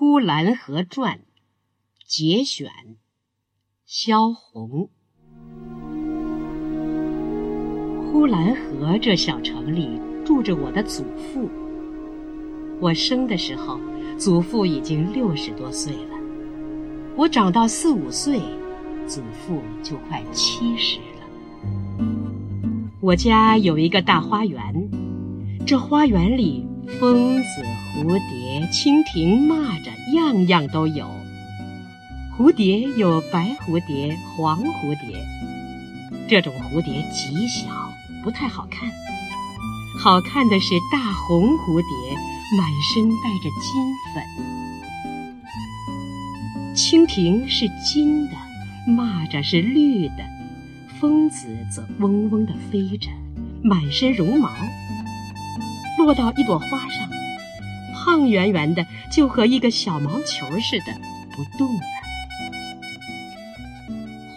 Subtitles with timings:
[0.00, 1.16] 呼兰河传》
[2.06, 2.70] 节选，
[3.84, 4.90] 萧红。
[8.04, 11.50] 呼兰河这小城里住着我的祖父。
[12.78, 13.80] 我生的时候，
[14.16, 16.14] 祖父已经六十多岁了。
[17.16, 18.38] 我长到四五岁，
[19.04, 22.06] 祖父就快七十了。
[23.00, 24.62] 我家有一个大花园，
[25.66, 26.64] 这花园里。
[26.98, 27.62] 蜂子、
[27.92, 28.37] 蝴蝶、
[28.70, 31.10] 蜻蜓、蚂蚱，样样都有。
[32.36, 35.26] 蝴蝶有白蝴蝶、黄蝴蝶，
[36.28, 38.90] 这种蝴蝶极小，不太好看。
[39.98, 41.88] 好看的是大红蝴蝶，
[42.56, 43.72] 满身带着金
[44.14, 44.22] 粉。
[46.76, 48.36] 蜻蜓是金的，
[48.86, 50.24] 蚂蚱是绿的，
[51.00, 53.08] 蜂子则嗡嗡地飞着，
[53.62, 54.50] 满身绒毛。
[55.98, 57.08] 落到一朵花上，
[58.08, 60.86] 胖圆圆的，就和一个小毛球似的，
[61.36, 61.80] 不动了。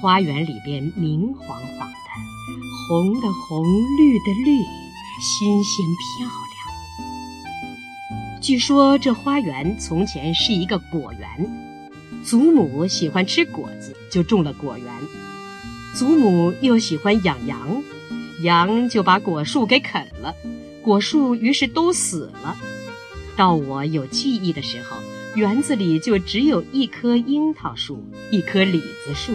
[0.00, 1.94] 花园里边明晃晃的，
[2.88, 3.64] 红的红，
[3.96, 4.56] 绿的绿，
[5.20, 5.86] 新鲜
[6.18, 6.34] 漂亮。
[8.40, 11.48] 据说这花园从前是一个果园，
[12.24, 14.86] 祖母喜欢吃果子，就种了果园。
[15.94, 17.84] 祖母又喜欢养羊，
[18.42, 20.34] 羊就把果树给啃了。
[20.82, 22.56] 果树于是都死了。
[23.40, 24.98] 到我有记忆的时候，
[25.34, 29.32] 园子里就只有一棵樱桃树，一棵李子树。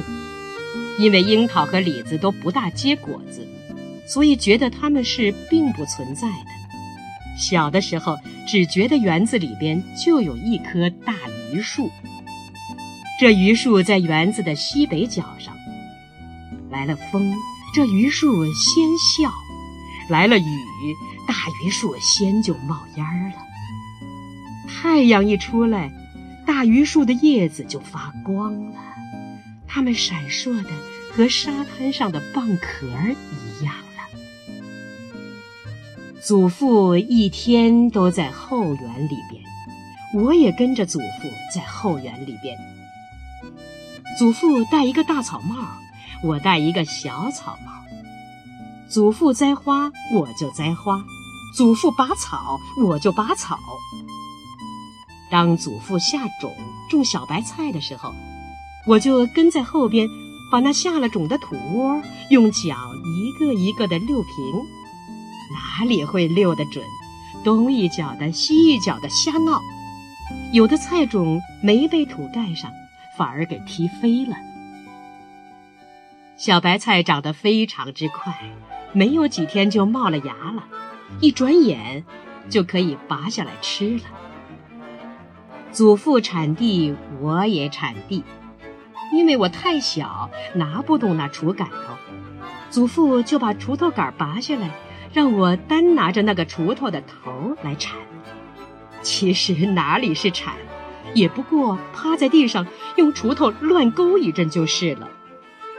[0.99, 3.47] 因为樱桃和李子都不大结果子，
[4.05, 6.45] 所以觉得它们是并不存在的。
[7.35, 8.15] 小的时候，
[8.47, 11.15] 只觉得园子里边就有一棵大
[11.51, 11.89] 榆树。
[13.19, 15.51] 这榆树在园子的西北角上。
[16.69, 17.33] 来了风，
[17.73, 19.31] 这榆树先笑；
[20.11, 20.43] 来了雨。
[21.27, 21.33] 大
[21.63, 23.44] 榆树先就冒烟了。
[24.81, 25.91] 太阳一出来，
[26.45, 28.75] 大榆树的叶子就发光了，
[29.67, 30.69] 它们闪烁的
[31.11, 34.19] 和沙滩上的蚌壳一样了。
[36.21, 39.43] 祖父一天都在后园里边，
[40.13, 42.57] 我也跟着祖父在后园里边。
[44.19, 45.55] 祖父戴一个大草帽，
[46.21, 47.71] 我戴一个小草帽。
[48.87, 51.03] 祖父栽花，我就栽花。
[51.55, 53.57] 祖父拔草，我就拔草。
[55.29, 56.55] 当祖父下种
[56.89, 58.13] 种小白菜的时候，
[58.85, 60.07] 我就跟在后边，
[60.51, 64.31] 把那下了种的土窝用脚一个一个的溜平。
[65.51, 66.83] 哪里会溜得准？
[67.43, 69.61] 东一脚的，西一脚的瞎闹。
[70.51, 72.71] 有的菜种没被土盖上，
[73.17, 74.35] 反而给踢飞了。
[76.37, 78.33] 小白菜长得非常之快，
[78.93, 80.63] 没有几天就冒了芽了。
[81.21, 82.03] 一转眼，
[82.49, 84.03] 就可以拔下来吃了。
[85.75, 88.23] 祖父铲地，我也铲地，
[89.11, 91.97] 因为我太小，拿不动那锄杆头。
[92.69, 94.69] 祖父就把锄头杆拔下来，
[95.11, 97.97] 让我单拿着那个锄头的头来铲。
[99.01, 100.53] 其实哪里是铲，
[101.13, 102.65] 也不过趴在地上
[102.95, 105.09] 用锄头乱勾一阵就是了，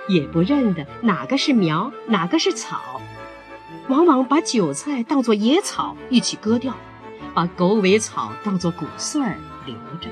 [0.09, 3.01] 也不认得哪个是苗，哪个是草。
[3.89, 6.75] 往往把韭菜当作野草一起割掉，
[7.33, 10.09] 把狗尾草当作谷穗儿留着。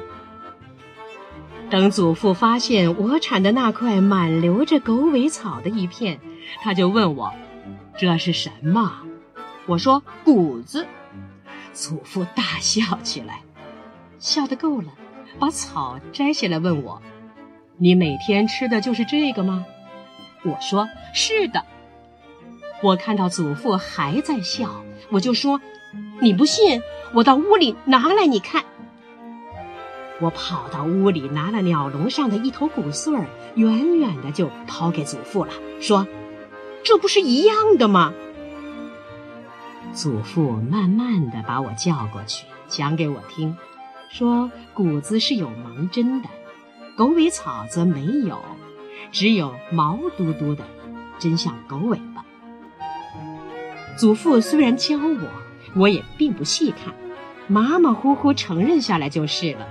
[1.71, 6.21] 等祖父发现我铲的那块满留着狗尾草的一片，
[6.63, 7.33] 他就问我
[7.97, 9.01] ：“这是什么？”
[9.67, 10.87] 我说：“谷子。”
[11.73, 13.43] 祖父大笑起来，
[14.19, 14.93] 笑得够了，
[15.39, 17.01] 把草摘下来问我
[17.79, 19.65] ：“你每天吃的就是这个吗？”
[20.45, 21.65] 我说：“是的。”
[22.83, 25.61] 我看到祖父还在笑，我就说
[26.21, 26.83] ：“你不信，
[27.15, 28.63] 我到屋里拿来你看。”
[30.21, 33.27] 我跑到屋里拿了鸟笼上的一头谷穗儿，
[33.57, 36.07] 远远的就抛给祖父了，说
[36.85, 38.13] ：“这不是一样的吗？”
[39.93, 43.57] 祖父慢慢的把我叫过去，讲给我听，
[44.09, 46.29] 说：“谷子是有芒针的，
[46.97, 48.41] 狗尾草则没有，
[49.11, 50.65] 只有毛嘟嘟的，
[51.19, 52.25] 真像狗尾巴。”
[53.99, 55.29] 祖父虽然教我，
[55.75, 56.95] 我也并不细看，
[57.49, 59.67] 马马虎虎承认下来就是了。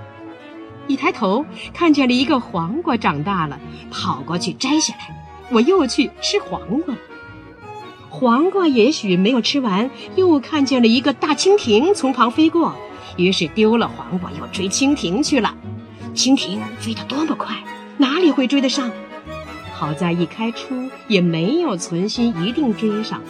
[0.86, 3.58] 一抬头看见了一个黄瓜长大了，
[3.90, 6.94] 跑过去摘下来，我又去吃黄瓜。
[8.10, 12.74] 黄瓜也许没有吃完，又看见了一个大蜻蜓从旁飞过，
[13.16, 15.54] 于是丢了黄瓜又追蜻蜓去了。
[16.14, 17.56] 蜻蜓飞得多么快，
[17.96, 18.90] 哪里会追得上？
[19.72, 23.20] 好在一开出也没有存心一定追上。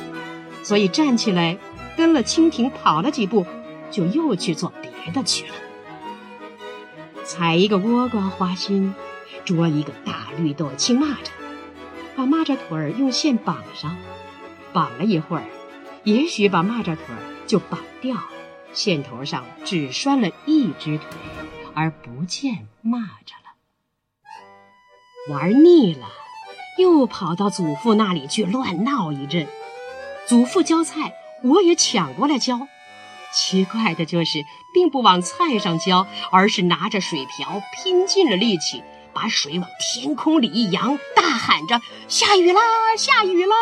[0.62, 1.56] 所以站起来，
[1.96, 3.46] 跟了蜻蜓跑了几步，
[3.90, 5.54] 就又去做别的去了。
[7.24, 8.94] 采一个倭瓜花心，
[9.44, 11.30] 捉一个大绿豆青蚂蚱，
[12.14, 13.96] 把蚂蚱腿儿用线绑上，
[14.74, 15.44] 绑了一会儿，
[16.04, 18.16] 也许把蚂蚱腿儿就绑掉，
[18.74, 21.06] 线头上只拴了一只腿，
[21.74, 23.54] 而不见蚂蚱了。
[25.30, 26.06] 玩腻了，
[26.78, 29.48] 又跑到祖父那里去乱闹一阵。
[30.26, 32.68] 祖父浇菜，我也抢过来浇。
[33.34, 38.82] 奇怪的就是，并不往菜上浇，而是拿着水瓢，拼尽了力气，
[39.12, 42.60] 把水往天空里一扬，大喊着：“下雨啦，
[42.96, 43.56] 下雨啦！”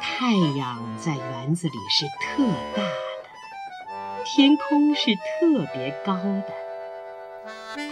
[0.00, 2.44] 太阳在园子里是特
[2.76, 6.52] 大的，天空是特别高的，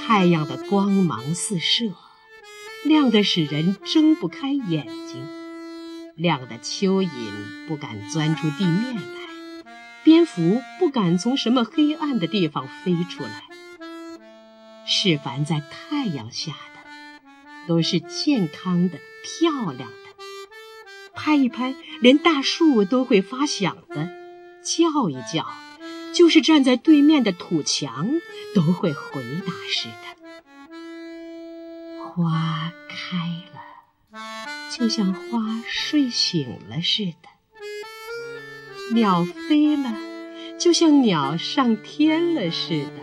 [0.06, 1.93] 太阳的光芒四射。
[2.83, 5.29] 亮得使人睁不开眼睛，
[6.17, 7.09] 亮得蚯蚓
[7.69, 9.03] 不敢钻出地面来，
[10.02, 13.44] 蝙蝠不敢从什么黑暗的地方飞出来。
[14.87, 16.81] 是凡在太阳下的，
[17.69, 19.94] 都是健康的、漂亮的。
[21.14, 24.08] 拍一拍，连大树都会发响的；
[24.62, 25.47] 叫一叫，
[26.14, 28.11] 就是站在对面的土墙
[28.55, 30.17] 都会回答似的。
[32.02, 33.19] 花开
[33.52, 34.20] 了，
[34.70, 37.29] 就像花睡醒了似的；
[38.92, 39.94] 鸟飞了，
[40.58, 43.00] 就像鸟上天了似的；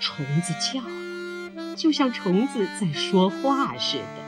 [0.00, 4.22] 虫子叫了，就像虫子在说话似的。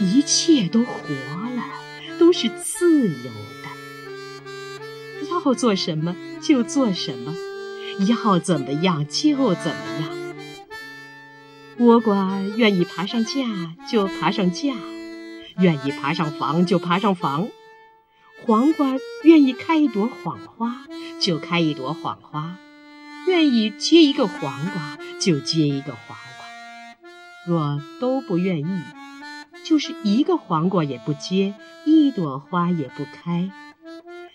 [0.00, 1.62] 一切都活了，
[2.18, 3.30] 都是自由
[3.62, 7.34] 的，要做什么就做什么，
[8.06, 10.08] 要怎么样就怎么样。
[11.78, 13.30] 倭瓜愿意爬上架
[13.90, 14.72] 就爬上架，
[15.58, 17.48] 愿意爬上房就爬上房；
[18.44, 20.86] 黄瓜愿意开一朵谎花
[21.20, 22.56] 就开一朵谎花，
[23.28, 26.46] 愿意结一个黄瓜就结一个黄瓜。
[27.46, 28.82] 若都不愿意，
[29.64, 31.54] 就是一个黄瓜也不结，
[31.84, 33.50] 一朵花也不开，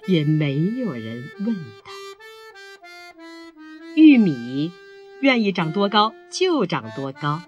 [0.08, 1.92] 也没有人问他。
[3.96, 4.72] 玉米。
[5.20, 7.42] 愿意长多高就长多高，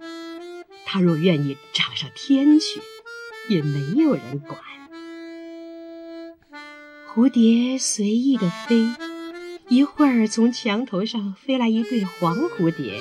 [0.87, 2.81] 它若愿意长上天去，
[3.47, 4.59] 也没有人管。
[7.15, 8.87] 蝴蝶随意的飞，
[9.67, 12.99] 一会儿从墙头上飞来一对黄蝴蝶，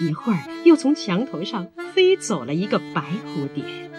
[0.00, 3.90] 一会儿又从墙头上飞走了一个白蝴蝶。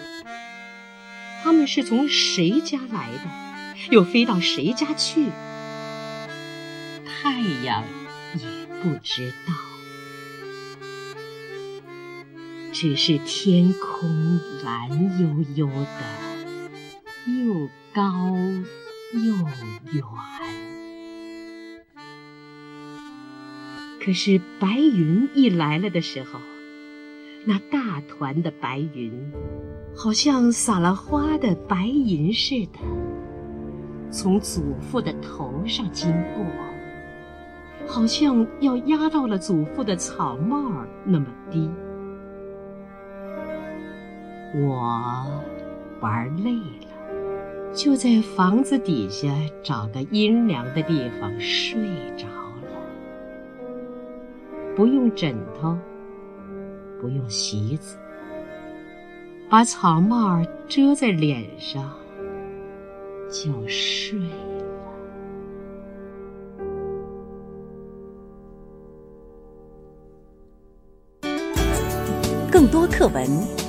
[1.44, 5.26] 他们是从谁家来的，又飞到谁家去？
[7.06, 7.84] 太阳
[8.34, 9.54] 也不知道。
[12.72, 14.90] 只是天空蓝
[15.20, 16.02] 悠悠的，
[17.32, 18.34] 又高
[19.14, 19.34] 又
[19.92, 20.04] 远。
[24.04, 26.38] 可是白云一来了的时候，
[27.44, 29.32] 那大团的白云，
[29.96, 32.78] 好像撒了花的白银似的，
[34.10, 36.44] 从祖父的头上经过，
[37.88, 41.68] 好像要压到了祖父的草帽那么低。
[44.54, 45.26] 我
[46.00, 46.85] 玩累了，
[47.76, 49.28] 就在房子底下
[49.62, 51.78] 找个阴凉的地方睡
[52.16, 52.80] 着了。
[54.74, 55.76] 不用枕头，
[56.98, 57.98] 不用席子，
[59.50, 61.92] 把草帽遮在脸上
[63.30, 64.26] 就睡了。
[72.50, 73.26] 更多课文。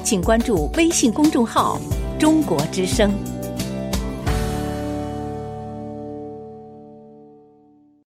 [0.08, 1.78] 请关注微信公众号
[2.18, 3.12] “中国之声”。